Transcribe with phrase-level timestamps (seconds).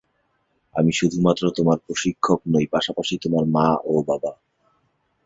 [0.75, 4.31] আমি শুধুমাত্র তোমার প্রশিক্ষক নই, পাশাপাশি তোমার মা ও বাবা।